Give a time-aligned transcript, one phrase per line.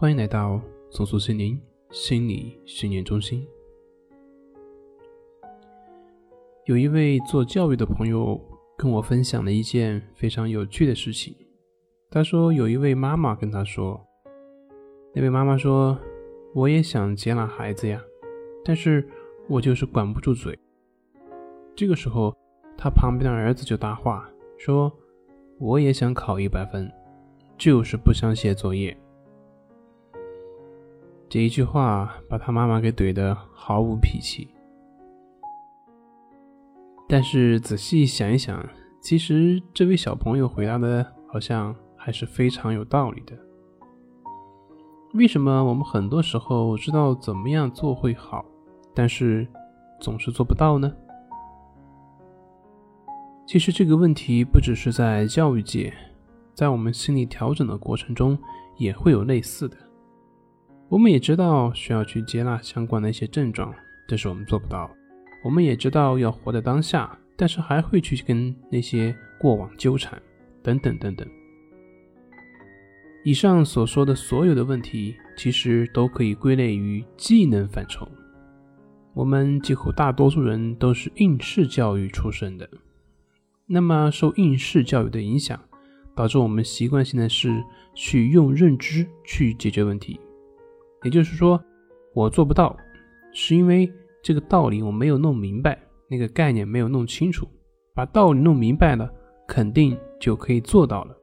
[0.00, 3.46] 欢迎来到松树心灵心理训练中心。
[6.64, 8.40] 有一位做教育的朋友
[8.78, 11.36] 跟我分享了一件非常有趣的事情。
[12.10, 14.00] 他说，有一位妈妈跟他说
[15.12, 15.98] ：“那位妈妈说，
[16.54, 18.02] 我也想接纳孩子呀，
[18.64, 19.06] 但是
[19.50, 20.58] 我就是管不住嘴。”
[21.76, 22.34] 这个时候，
[22.74, 24.26] 他旁边的儿子就搭话
[24.56, 24.90] 说
[25.60, 26.90] ：“我也想考一百分，
[27.58, 28.96] 就是不想写作业。”
[31.30, 34.52] 这一句话把他妈妈给怼得毫无脾气。
[37.08, 38.68] 但是仔细想一想，
[39.00, 43.38] 其实这位小朋友回答的好像还是非常有道理的。
[45.14, 48.44] 为什么我们很多时候知道怎么样做会好，
[48.92, 49.46] 但是
[50.00, 50.92] 总是做不到呢？
[53.46, 55.94] 其实这个问题不只是在教育界，
[56.54, 58.36] 在我们心理调整的过程中
[58.78, 59.76] 也会有类似的。
[60.90, 63.72] 我们也知道需要去接纳相关的一些症状，
[64.08, 64.90] 但是我们做不到。
[65.40, 70.20] 我们也知道要活在当下，但是还会去跟那些过往纠缠，
[70.64, 71.26] 等等等等。
[73.22, 78.08] 以上所说的所有的问题，其实都可以归类于技能范畴。
[79.14, 82.68] 我们几乎大多数人都是应试教育出身的。
[83.64, 85.56] 那么，受应试教育的影响，
[86.16, 87.62] 导致我们习惯性的是
[87.94, 90.18] 去用认知去解决问题。
[91.02, 91.62] 也就是说，
[92.14, 92.76] 我做不到，
[93.32, 93.90] 是因为
[94.22, 97.46] 这个道理我没有弄明白，那个概念没有弄清楚。
[97.92, 99.10] 把道理弄明白了，
[99.46, 101.16] 肯定就可以做到了。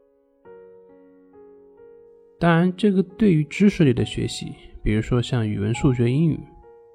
[2.39, 4.53] 当然，这个对于知识类的学习，
[4.83, 6.39] 比如说像语文、数学、英语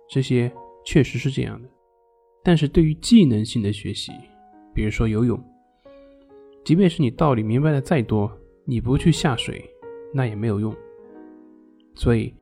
[0.09, 0.53] 这些，
[0.85, 1.69] 确实是这样的。
[2.45, 4.13] 但是对于技能性的学习，
[4.75, 5.43] 比如说游泳，
[6.65, 8.31] 即便是你道理明白的再多，
[8.65, 9.69] 你不去下水，
[10.13, 10.73] 那也没有用。
[11.95, 12.33] 所以，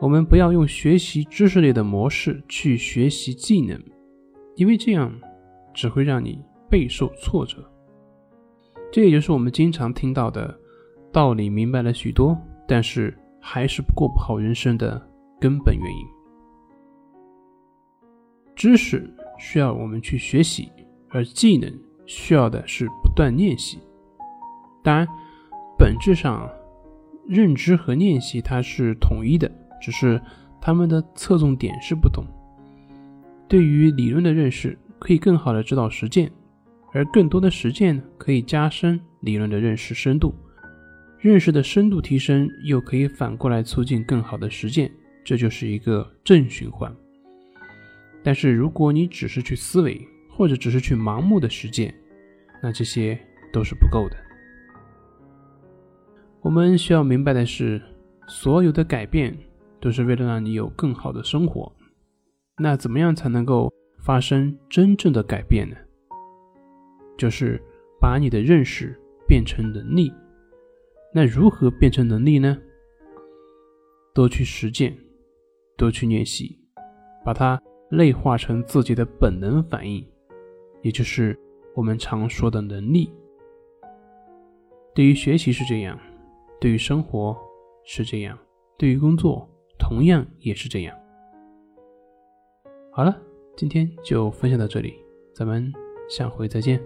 [0.00, 3.80] 我们不要用学习知识类的模式去学习技能，
[4.56, 5.12] 因为这样
[5.72, 6.38] 只会让你
[6.68, 7.58] 备受挫折。
[8.92, 10.58] 这也就是我们经常听到的
[11.12, 15.00] 道理明白了许多，但是还是过不好人生的
[15.40, 16.06] 根本原因。
[18.54, 20.70] 知识需要我们去学习。
[21.10, 21.72] 而技能
[22.06, 23.78] 需要的是不断练习。
[24.82, 25.06] 当然，
[25.78, 26.50] 本质上，
[27.24, 29.48] 认知和练习它是统一的，
[29.84, 30.18] 只是
[30.62, 32.24] 他们的侧重点是不同。
[33.46, 36.32] 对于理论的认识，可以更好的指导实践，
[36.94, 40.34] 而更多的实践可以加深理论的认识深度。
[41.18, 44.90] 认识的深度提升，又可以反过来促进更好的实践，
[45.22, 46.90] 这就是一个正循环。
[48.22, 51.94] 但是，如果你只是去思维，或者只是去盲目的实践，
[52.62, 53.18] 那这些
[53.52, 54.16] 都是不够的。
[56.40, 57.82] 我们需要明白的是，
[58.26, 59.36] 所有的改变
[59.84, 61.70] 都是为了让你有更好的生活。
[62.56, 65.76] 那怎么样才能够发生真正的改变呢？
[67.18, 67.62] 就是
[68.00, 70.10] 把你的认识变成能力。
[71.12, 72.56] 那如何变成能力呢？
[74.14, 74.96] 多去实践，
[75.76, 76.58] 多去练习，
[77.22, 80.02] 把它内化成自己的本能反应。
[80.80, 81.38] 也就是
[81.74, 83.12] 我们常说的能力，
[84.94, 85.98] 对于学习是这样，
[86.58, 87.36] 对于生活
[87.84, 88.38] 是这样，
[88.78, 89.46] 对于工作
[89.78, 90.96] 同样也是这样。
[92.92, 93.20] 好了，
[93.56, 94.94] 今天就分享到这里，
[95.34, 95.72] 咱们
[96.08, 96.80] 下回再见。